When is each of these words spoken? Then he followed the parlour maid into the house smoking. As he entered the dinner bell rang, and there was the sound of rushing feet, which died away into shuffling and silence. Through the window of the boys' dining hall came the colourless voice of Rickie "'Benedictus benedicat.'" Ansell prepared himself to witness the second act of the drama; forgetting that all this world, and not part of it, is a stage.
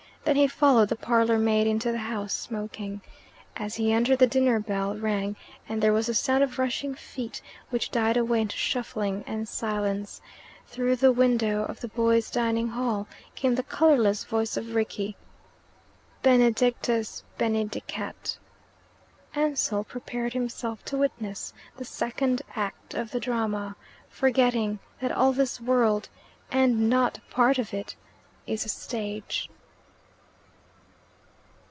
Then 0.23 0.35
he 0.35 0.47
followed 0.47 0.89
the 0.89 0.95
parlour 0.95 1.39
maid 1.39 1.65
into 1.65 1.91
the 1.91 1.97
house 1.97 2.31
smoking. 2.31 3.01
As 3.57 3.77
he 3.77 3.91
entered 3.91 4.19
the 4.19 4.27
dinner 4.27 4.59
bell 4.59 4.95
rang, 4.95 5.35
and 5.67 5.81
there 5.81 5.91
was 5.91 6.05
the 6.05 6.13
sound 6.13 6.43
of 6.43 6.59
rushing 6.59 6.93
feet, 6.93 7.41
which 7.71 7.89
died 7.89 8.17
away 8.17 8.41
into 8.41 8.55
shuffling 8.55 9.23
and 9.25 9.49
silence. 9.49 10.21
Through 10.67 10.97
the 10.97 11.11
window 11.11 11.63
of 11.65 11.79
the 11.79 11.87
boys' 11.87 12.29
dining 12.29 12.67
hall 12.69 13.07
came 13.33 13.55
the 13.55 13.63
colourless 13.63 14.23
voice 14.23 14.55
of 14.57 14.75
Rickie 14.75 15.17
"'Benedictus 16.21 17.23
benedicat.'" 17.39 18.37
Ansell 19.33 19.83
prepared 19.83 20.33
himself 20.33 20.85
to 20.85 20.97
witness 20.99 21.51
the 21.77 21.83
second 21.83 22.43
act 22.55 22.93
of 22.93 23.09
the 23.09 23.19
drama; 23.19 23.75
forgetting 24.07 24.77
that 25.01 25.11
all 25.11 25.33
this 25.33 25.59
world, 25.59 26.09
and 26.51 26.89
not 26.91 27.19
part 27.31 27.57
of 27.57 27.73
it, 27.73 27.95
is 28.45 28.65
a 28.65 28.69
stage. 28.69 29.49